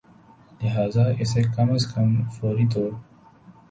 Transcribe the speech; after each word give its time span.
لہذا 0.61 1.05
اسے 1.21 1.41
کم 1.55 1.67
از 1.75 1.83
کم 1.93 2.09
فوری 2.35 2.65
طور 2.73 2.91